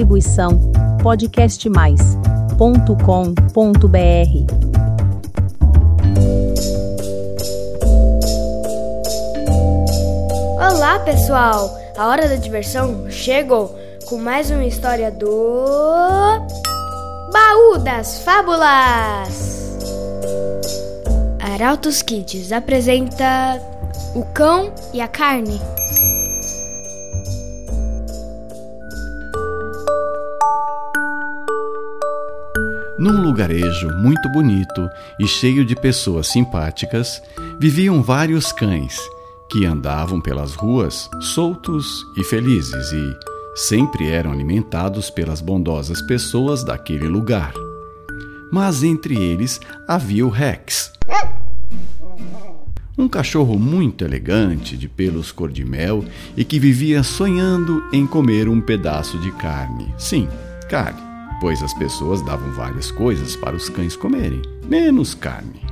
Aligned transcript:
Distribuição 0.00 0.58
podcastmais.com.br. 1.02 2.56
Olá, 10.56 11.00
pessoal! 11.00 11.78
A 11.98 12.06
hora 12.06 12.26
da 12.30 12.36
diversão 12.36 13.10
chegou 13.10 13.78
com 14.08 14.16
mais 14.16 14.50
uma 14.50 14.64
história 14.64 15.10
do 15.10 15.28
Baú 17.30 17.76
das 17.84 18.20
Fábulas. 18.20 19.76
Arautos 21.40 22.00
Kids 22.00 22.52
apresenta 22.52 23.60
O 24.14 24.24
Cão 24.24 24.72
e 24.94 25.00
a 25.02 25.08
Carne. 25.08 25.60
Num 33.00 33.22
lugarejo 33.22 33.88
muito 33.96 34.28
bonito 34.28 34.86
e 35.18 35.26
cheio 35.26 35.64
de 35.64 35.74
pessoas 35.74 36.26
simpáticas, 36.26 37.22
viviam 37.58 38.02
vários 38.02 38.52
cães 38.52 39.00
que 39.50 39.64
andavam 39.64 40.20
pelas 40.20 40.54
ruas 40.54 41.08
soltos 41.18 42.04
e 42.18 42.22
felizes 42.22 42.92
e 42.92 43.16
sempre 43.56 44.10
eram 44.10 44.30
alimentados 44.30 45.08
pelas 45.08 45.40
bondosas 45.40 46.02
pessoas 46.02 46.62
daquele 46.62 47.08
lugar. 47.08 47.54
Mas 48.52 48.82
entre 48.82 49.16
eles 49.16 49.58
havia 49.88 50.26
o 50.26 50.28
Rex, 50.28 50.92
um 52.98 53.08
cachorro 53.08 53.58
muito 53.58 54.04
elegante, 54.04 54.76
de 54.76 54.90
pelos 54.90 55.32
cor 55.32 55.50
de 55.50 55.64
mel 55.64 56.04
e 56.36 56.44
que 56.44 56.58
vivia 56.58 57.02
sonhando 57.02 57.82
em 57.94 58.06
comer 58.06 58.46
um 58.46 58.60
pedaço 58.60 59.16
de 59.20 59.32
carne. 59.32 59.94
Sim, 59.96 60.28
carne 60.68 61.09
pois 61.40 61.62
as 61.62 61.72
pessoas 61.72 62.20
davam 62.20 62.52
várias 62.52 62.90
coisas 62.90 63.34
para 63.34 63.56
os 63.56 63.68
cães 63.68 63.96
comerem, 63.96 64.42
menos 64.68 65.14
carne. 65.14 65.62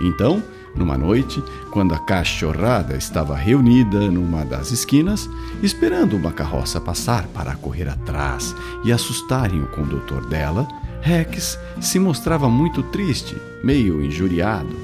Então, 0.00 0.42
numa 0.76 0.96
noite, 0.96 1.42
quando 1.72 1.94
a 1.94 1.98
cachorrada 1.98 2.96
estava 2.96 3.34
reunida 3.34 4.10
numa 4.10 4.44
das 4.44 4.70
esquinas, 4.70 5.28
esperando 5.62 6.16
uma 6.16 6.30
carroça 6.30 6.80
passar 6.80 7.26
para 7.28 7.56
correr 7.56 7.88
atrás 7.88 8.54
e 8.84 8.92
assustarem 8.92 9.60
o 9.60 9.66
condutor 9.68 10.26
dela, 10.26 10.68
Rex 11.00 11.58
se 11.80 11.98
mostrava 11.98 12.48
muito 12.48 12.82
triste, 12.82 13.36
meio 13.64 14.04
injuriado. 14.04 14.76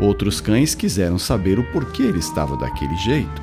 Outros 0.00 0.40
cães 0.40 0.74
quiseram 0.74 1.18
saber 1.18 1.58
o 1.58 1.72
porquê 1.72 2.02
ele 2.02 2.18
estava 2.18 2.56
daquele 2.56 2.96
jeito, 2.96 3.40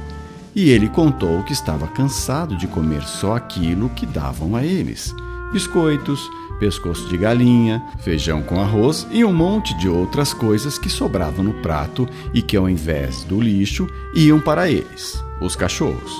e 0.54 0.70
ele 0.70 0.88
contou 0.88 1.44
que 1.44 1.54
estava 1.54 1.88
cansado 1.88 2.56
de 2.58 2.68
comer 2.68 3.04
só 3.04 3.36
aquilo 3.36 3.90
que 3.90 4.06
davam 4.06 4.56
a 4.56 4.64
eles 4.64 5.14
biscoitos, 5.52 6.30
pescoço 6.60 7.08
de 7.08 7.18
galinha, 7.18 7.84
feijão 8.00 8.42
com 8.42 8.60
arroz 8.60 9.08
e 9.12 9.24
um 9.26 9.34
monte 9.34 9.78
de 9.78 9.88
outras 9.90 10.34
coisas 10.34 10.78
que 10.78 10.90
sobravam 10.90 11.44
no 11.44 11.54
prato 11.56 12.08
e 12.34 12.42
que, 12.42 12.56
ao 12.56 12.70
invés 12.70 13.24
do 13.24 13.42
lixo, 13.42 13.88
iam 14.16 14.40
para 14.40 14.70
eles, 14.70 15.22
os 15.42 15.56
cachorros. 15.56 16.14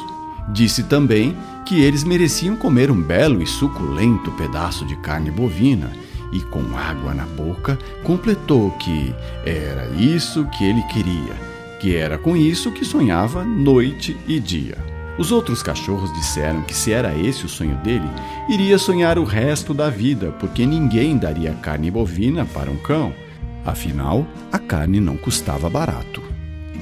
Disse 0.50 0.84
também 0.84 1.36
que 1.66 1.82
eles 1.82 2.04
mereciam 2.04 2.56
comer 2.56 2.92
um 2.92 3.02
belo 3.02 3.42
e 3.42 3.48
suculento 3.48 4.32
pedaço 4.32 4.86
de 4.86 4.96
carne 4.98 5.32
bovina 5.32 5.92
e, 6.32 6.40
com 6.42 6.78
água 6.78 7.14
na 7.14 7.26
boca, 7.26 7.78
completou 8.04 8.72
que 8.72 9.14
era 9.44 9.88
isso 9.96 10.46
que 10.46 10.64
ele 10.64 10.82
queria, 10.84 11.34
que 11.80 11.96
era 11.96 12.18
com 12.18 12.36
isso 12.36 12.72
que 12.72 12.86
sonhava 12.86 13.44
noite 13.44 14.16
e 14.28 14.40
dia. 14.40 14.95
Os 15.18 15.32
outros 15.32 15.64
cachorros 15.64 16.14
disseram 16.14 16.62
que, 16.64 16.74
se 16.74 16.92
era 16.92 17.18
esse 17.18 17.46
o 17.46 17.50
sonho 17.50 17.76
dele, 17.78 18.08
iria 18.50 18.78
sonhar 18.78 19.18
o 19.18 19.24
resto 19.24 19.74
da 19.74 19.90
vida, 19.90 20.32
porque 20.40 20.66
ninguém 20.66 21.18
daria 21.18 21.54
carne 21.54 21.90
bovina 21.90 22.46
para 22.46 22.70
um 22.70 22.78
cão. 22.78 23.14
Afinal, 23.66 24.28
a 24.52 24.60
carne 24.60 25.00
não 25.00 25.16
custava 25.16 25.70
barato. 25.70 26.22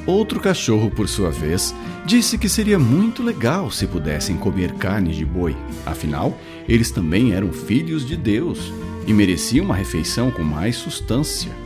Outro 0.05 0.39
cachorro, 0.39 0.89
por 0.89 1.07
sua 1.07 1.31
vez, 1.31 1.73
disse 2.05 2.38
que 2.38 2.49
seria 2.49 2.77
muito 2.77 3.23
legal 3.23 3.72
se 3.72 3.88
pudessem 3.88 4.35
comer 4.35 4.73
carne 4.73 5.13
de 5.13 5.23
boi. 5.23 5.55
Afinal, 5.85 6.38
eles 6.67 6.91
também 6.91 7.33
eram 7.33 7.53
filhos 7.53 8.05
de 8.05 8.17
Deus 8.17 8.73
e 9.07 9.13
mereciam 9.13 9.66
uma 9.66 9.75
refeição 9.75 10.29
com 10.29 10.43
mais 10.43 10.75
substância. 10.75 11.62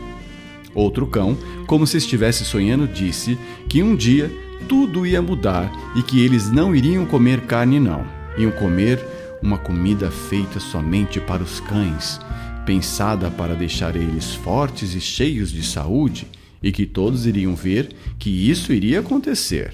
Outro 0.77 1.07
cão, 1.07 1.35
como 1.65 1.87
se 1.87 1.97
estivesse 1.97 2.45
sonhando, 2.45 2.87
disse 2.87 3.35
que 3.67 3.81
um 3.81 3.95
dia 3.95 4.31
tudo 4.69 5.07
ia 5.07 5.19
mudar 5.23 5.71
e 5.95 6.03
que 6.03 6.23
eles 6.23 6.51
não 6.51 6.75
iriam 6.75 7.03
comer 7.03 7.41
carne, 7.47 7.79
não. 7.79 8.05
Iam 8.37 8.51
comer 8.51 9.03
uma 9.41 9.57
comida 9.57 10.11
feita 10.11 10.59
somente 10.59 11.19
para 11.19 11.41
os 11.41 11.59
cães, 11.59 12.19
pensada 12.63 13.31
para 13.31 13.55
deixar 13.55 13.95
eles 13.95 14.35
fortes 14.35 14.93
e 14.93 15.01
cheios 15.01 15.51
de 15.51 15.63
saúde, 15.63 16.27
e 16.61 16.71
que 16.71 16.85
todos 16.85 17.25
iriam 17.25 17.55
ver 17.55 17.89
que 18.19 18.29
isso 18.29 18.71
iria 18.71 18.99
acontecer. 18.99 19.73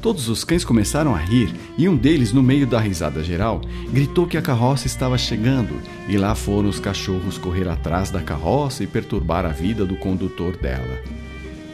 Todos 0.00 0.28
os 0.28 0.44
cães 0.44 0.64
começaram 0.64 1.14
a 1.14 1.18
rir 1.18 1.52
e 1.76 1.88
um 1.88 1.96
deles, 1.96 2.32
no 2.32 2.42
meio 2.42 2.66
da 2.66 2.78
risada 2.78 3.22
geral, 3.24 3.60
gritou 3.90 4.26
que 4.26 4.36
a 4.36 4.42
carroça 4.42 4.86
estava 4.86 5.18
chegando 5.18 5.80
e 6.08 6.16
lá 6.16 6.34
foram 6.34 6.68
os 6.68 6.78
cachorros 6.78 7.38
correr 7.38 7.68
atrás 7.68 8.10
da 8.10 8.20
carroça 8.20 8.84
e 8.84 8.86
perturbar 8.86 9.44
a 9.44 9.50
vida 9.50 9.84
do 9.84 9.96
condutor 9.96 10.56
dela. 10.56 10.98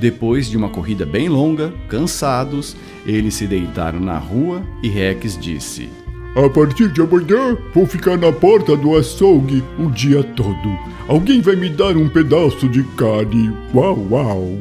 Depois 0.01 0.49
de 0.49 0.57
uma 0.57 0.69
corrida 0.69 1.07
bem 1.07 1.29
longa, 1.29 1.73
cansados, 1.89 2.75
eles 3.07 3.35
se 3.35 3.47
deitaram 3.47 4.01
na 4.01 4.19
rua 4.19 4.63
e 4.83 4.89
Rex 4.89 5.39
disse: 5.39 5.89
A 6.35 6.49
partir 6.49 6.91
de 6.93 7.01
amanhã 7.01 7.57
vou 7.75 7.87
ficar 7.87 8.17
na 8.17 8.33
porta 8.33 8.77
do 8.77 8.97
açougue 8.97 9.63
o 9.79 9.91
dia 9.91 10.25
todo. 10.25 10.77
Alguém 11.07 11.41
vai 11.41 11.55
me 11.55 11.69
dar 11.69 11.97
um 11.97 12.09
pedaço 12.09 12.69
de 12.69 12.83
carne. 12.97 13.53
Uau, 13.75 14.07
uau! 14.11 14.59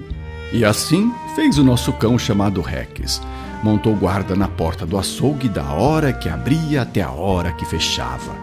E 0.53 0.65
assim 0.65 1.11
fez 1.35 1.57
o 1.57 1.63
nosso 1.63 1.93
cão 1.93 2.19
chamado 2.19 2.61
Rex. 2.61 3.21
Montou 3.63 3.95
guarda 3.95 4.35
na 4.35 4.47
porta 4.47 4.85
do 4.85 4.97
açougue 4.97 5.47
da 5.47 5.71
hora 5.71 6.11
que 6.11 6.27
abria 6.27 6.81
até 6.81 7.01
a 7.01 7.11
hora 7.11 7.51
que 7.51 7.65
fechava. 7.65 8.35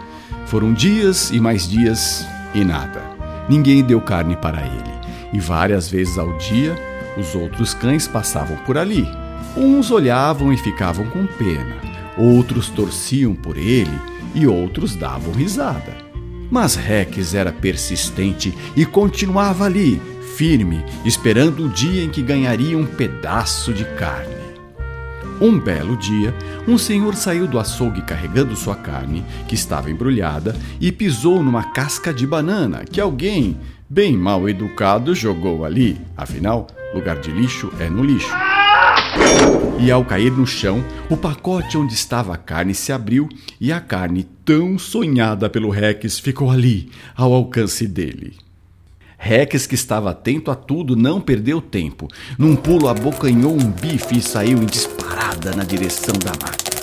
Foram 0.47 0.73
dias 0.73 1.31
e 1.31 1.41
mais 1.41 1.69
dias 1.69 2.27
e 2.55 2.65
nada. 2.65 3.03
Ninguém 3.49 3.83
deu 3.83 4.01
carne 4.01 4.37
para 4.37 4.62
ele. 4.62 4.99
E 5.33 5.41
várias 5.41 5.91
vezes 5.91 6.19
ao 6.19 6.37
dia 6.39 6.75
os 7.19 7.34
outros 7.34 7.75
cães 7.75 8.06
passavam 8.06 8.56
por 8.59 8.79
ali. 8.79 9.06
Uns 9.56 9.91
olhavam 9.91 10.53
e 10.53 10.56
ficavam 10.56 11.06
com 11.06 11.27
pena, 11.27 11.77
outros 12.17 12.69
torciam 12.69 13.35
por 13.35 13.56
ele 13.56 13.99
e 14.35 14.47
outros 14.47 14.95
davam 14.95 15.33
risada. 15.33 15.97
Mas 16.50 16.77
Rex 16.77 17.35
era 17.35 17.53
persistente 17.53 18.56
e 18.77 18.87
continuava 18.87 19.65
ali, 19.65 20.00
firme, 20.37 20.85
esperando 21.05 21.67
o 21.67 21.69
dia 21.69 22.05
em 22.05 22.09
que 22.09 22.23
ganharia 22.23 22.79
um 22.79 22.87
pedaço 22.87 23.73
de 23.73 23.85
carne. 23.85 24.38
Um 25.41 25.59
belo 25.59 25.97
dia, 25.97 26.34
um 26.66 26.76
senhor 26.76 27.15
saiu 27.15 27.47
do 27.47 27.59
açougue 27.59 28.03
carregando 28.03 28.56
sua 28.56 28.75
carne, 28.75 29.25
que 29.47 29.54
estava 29.54 29.91
embrulhada, 29.91 30.56
e 30.81 30.91
pisou 30.91 31.43
numa 31.43 31.72
casca 31.72 32.12
de 32.12 32.26
banana 32.26 32.84
que 32.84 33.00
alguém, 33.00 33.56
bem 33.88 34.16
mal 34.16 34.49
educado, 34.49 35.15
jogou 35.15 35.65
ali. 35.65 36.00
Afinal, 36.16 36.66
Lugar 36.94 37.21
de 37.21 37.31
lixo 37.31 37.71
é 37.78 37.91
no 37.91 38.03
lixo. 38.03 38.32
E 39.78 39.91
ao 39.91 40.04
cair 40.04 40.32
no 40.32 40.47
chão, 40.47 40.82
o 41.10 41.16
pacote 41.16 41.76
onde 41.76 41.93
estava 41.93 42.34
a 42.34 42.37
carne 42.37 42.75
se 42.75 42.93
abriu 42.93 43.28
e 43.60 43.70
a 43.70 43.81
carne, 43.81 44.26
tão 44.44 44.78
sonhada 44.78 45.50
pelo 45.50 45.70
Rex, 45.70 46.19
ficou 46.19 46.50
ali, 46.50 46.91
ao 47.15 47.32
alcance 47.32 47.87
dele. 47.87 48.47
Rex, 49.19 49.67
que 49.67 49.75
estava 49.75 50.11
atento 50.11 50.51
a 50.51 50.55
tudo, 50.55 50.97
não 50.97 51.21
perdeu 51.21 51.61
tempo. 51.61 52.09
Num 52.39 52.56
pulo, 52.56 52.89
abocanhou 52.89 53.53
um 53.53 53.71
bife 53.71 54.17
e 54.17 54.23
saiu 54.23 54.62
em 54.62 54.67
disparada 54.67 55.55
na 55.55 55.65
direção 55.65 56.15
da 56.15 56.31
máquina. 56.31 56.79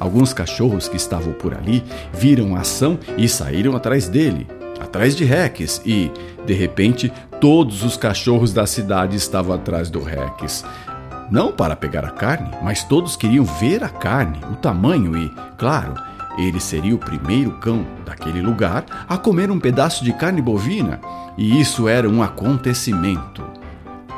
Alguns 0.00 0.32
cachorros 0.32 0.88
que 0.88 0.96
estavam 0.96 1.32
por 1.32 1.52
ali 1.52 1.82
viram 2.14 2.56
a 2.56 2.60
ação 2.60 2.98
e 3.18 3.28
saíram 3.28 3.76
atrás 3.76 4.08
dele 4.08 4.46
atrás 4.82 5.14
de 5.16 5.24
Rex 5.24 5.80
e, 5.86 6.10
de 6.44 6.52
repente, 6.52 7.12
todos 7.40 7.82
os 7.82 7.96
cachorros 7.96 8.52
da 8.52 8.66
cidade 8.66 9.16
estavam 9.16 9.54
atrás 9.54 9.88
do 9.88 10.02
Rex. 10.02 10.64
Não 11.30 11.50
para 11.50 11.74
pegar 11.74 12.04
a 12.04 12.10
carne, 12.10 12.50
mas 12.62 12.84
todos 12.84 13.16
queriam 13.16 13.44
ver 13.44 13.82
a 13.82 13.88
carne, 13.88 14.38
o 14.50 14.56
tamanho 14.56 15.16
e, 15.16 15.32
claro, 15.56 15.94
ele 16.38 16.60
seria 16.60 16.94
o 16.94 16.98
primeiro 16.98 17.52
cão 17.58 17.86
daquele 18.04 18.40
lugar 18.40 19.06
a 19.08 19.16
comer 19.16 19.50
um 19.50 19.60
pedaço 19.60 20.04
de 20.04 20.12
carne 20.12 20.40
bovina, 20.40 21.00
e 21.36 21.60
isso 21.60 21.88
era 21.88 22.08
um 22.08 22.22
acontecimento. 22.22 23.42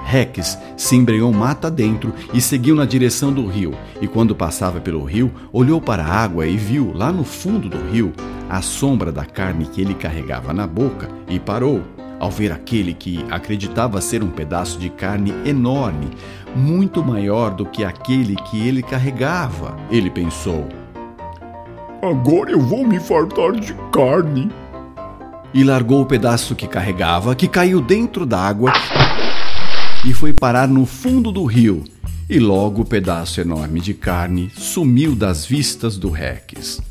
Rex 0.05 0.59
se 0.77 0.97
embreou 0.97 1.33
mata 1.33 1.71
dentro 1.71 2.13
e 2.33 2.41
seguiu 2.41 2.75
na 2.75 2.85
direção 2.85 3.33
do 3.33 3.47
rio, 3.47 3.75
e 4.01 4.07
quando 4.07 4.35
passava 4.35 4.81
pelo 4.81 5.03
rio, 5.03 5.33
olhou 5.53 5.81
para 5.81 6.05
a 6.05 6.15
água 6.15 6.47
e 6.47 6.57
viu, 6.57 6.93
lá 6.95 7.11
no 7.11 7.25
fundo 7.25 7.69
do 7.69 7.79
rio, 7.91 8.13
a 8.49 8.61
sombra 8.61 9.11
da 9.11 9.25
carne 9.25 9.67
que 9.67 9.81
ele 9.81 9.95
carregava 9.95 10.53
na 10.53 10.67
boca 10.67 11.09
e 11.29 11.41
parou 11.41 11.83
ao 12.21 12.31
ver 12.31 12.53
aquele 12.53 12.95
que 12.95 13.25
acreditava 13.31 14.01
ser 14.01 14.23
um 14.23 14.31
pedaço 14.31 14.79
de 14.79 14.89
carne 14.89 15.35
enorme, 15.45 16.11
muito 16.55 17.03
maior 17.03 17.51
do 17.51 17.67
que 17.67 17.85
aquele 17.85 18.37
que 18.37 18.67
ele 18.67 18.83
carregava. 18.83 19.77
Ele 19.91 20.11
pensou: 20.11 20.69
Agora 22.05 22.51
eu 22.51 22.61
vou 22.61 22.87
me 22.87 23.01
fartar 23.01 23.53
de 23.53 23.73
carne. 23.91 24.51
E 25.55 25.65
largou 25.65 26.03
o 26.03 26.07
pedaço 26.07 26.55
que 26.55 26.69
carregava, 26.69 27.35
que 27.35 27.49
caiu 27.49 27.81
dentro 27.81 28.27
d'água 28.27 28.71
e 30.05 30.13
foi 30.13 30.31
parar 30.31 30.69
no 30.69 30.85
fundo 30.85 31.33
do 31.33 31.47
rio. 31.47 31.83
E 32.29 32.39
logo 32.39 32.83
o 32.83 32.85
pedaço 32.85 33.41
enorme 33.41 33.81
de 33.81 33.95
carne 33.95 34.53
sumiu 34.55 35.17
das 35.17 35.47
vistas 35.47 35.97
do 35.97 36.11
Rex. 36.11 36.83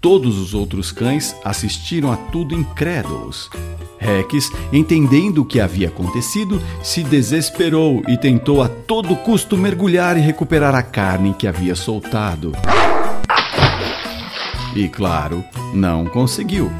Todos 0.00 0.38
os 0.38 0.54
outros 0.54 0.92
cães 0.92 1.34
assistiram 1.44 2.12
a 2.12 2.16
tudo 2.16 2.54
incrédulos. 2.54 3.50
Rex, 3.98 4.52
entendendo 4.72 5.38
o 5.38 5.44
que 5.44 5.60
havia 5.60 5.88
acontecido, 5.88 6.62
se 6.80 7.02
desesperou 7.02 8.04
e 8.06 8.16
tentou 8.16 8.62
a 8.62 8.68
todo 8.68 9.16
custo 9.16 9.56
mergulhar 9.56 10.16
e 10.16 10.20
recuperar 10.20 10.76
a 10.76 10.82
carne 10.82 11.34
que 11.34 11.48
havia 11.48 11.74
soltado. 11.74 12.52
E 14.74 14.88
claro, 14.88 15.44
não 15.72 16.04
conseguiu. 16.04 16.70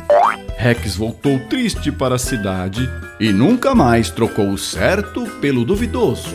Rex 0.56 0.96
voltou 0.96 1.38
triste 1.49 1.93
para 1.93 2.17
a 2.17 2.19
cidade 2.19 2.91
e 3.20 3.32
nunca 3.32 3.75
mais 3.75 4.11
trocou 4.11 4.50
o 4.50 4.58
certo 4.58 5.25
pelo 5.41 5.64
duvidoso. 5.64 6.35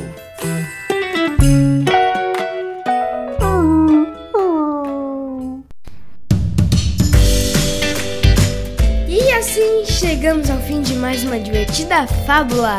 E 9.07 9.31
assim 9.33 9.85
chegamos 9.85 10.49
ao 10.49 10.59
fim 10.59 10.81
de 10.81 10.93
mais 10.93 11.23
uma 11.23 11.39
divertida 11.39 12.07
fábula. 12.25 12.77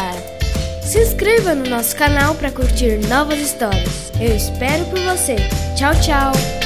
Se 0.83 1.03
inscreva 1.03 1.55
no 1.55 1.69
nosso 1.69 1.95
canal 1.97 2.35
para 2.35 2.51
curtir 2.51 2.99
novas 3.09 3.39
histórias. 3.39 4.11
Eu 4.19 4.35
espero 4.35 4.85
por 4.87 4.99
você. 5.01 5.37
Tchau, 5.77 5.93
tchau. 6.01 6.60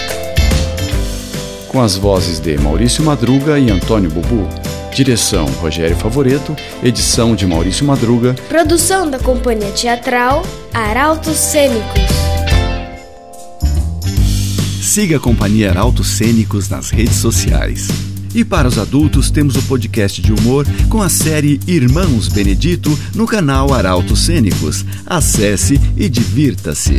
Com 1.75 1.81
as 1.81 1.97
vozes 1.97 2.38
de 2.38 2.56
Maurício 2.56 3.03
Madruga 3.03 3.59
e 3.59 3.69
Antônio 3.69 4.09
Bubu. 4.09 4.49
Direção 4.94 5.44
Rogério 5.61 5.97
Favoreto, 5.97 6.55
edição 6.85 7.35
de 7.35 7.49
Maurício 7.49 7.85
Madruga, 7.85 8.32
Produção 8.49 9.11
da 9.11 9.19
Companhia 9.19 9.73
Teatral 9.73 10.47
Arautos 10.73 11.37
Cênicos. 11.37 12.00
Siga 14.81 15.17
a 15.17 15.21
Companhia 15.21 15.71
Arautos 15.71 16.06
Cênicos 16.06 16.69
nas 16.69 16.91
redes 16.91 17.17
sociais. 17.17 17.88
E 18.32 18.44
para 18.44 18.69
os 18.69 18.79
adultos, 18.79 19.29
temos 19.32 19.56
o 19.56 19.62
podcast 19.65 20.23
de 20.23 20.32
humor 20.32 20.65
com 20.88 21.03
a 21.03 21.09
série 21.09 21.59
Irmãos 21.67 22.29
Benedito 22.29 22.97
no 23.17 23.26
canal 23.26 23.75
Arautos 23.75 24.21
Cênicos. 24.21 24.85
Acesse 25.05 25.81
e 25.97 26.09
divirta-se. 26.09 26.99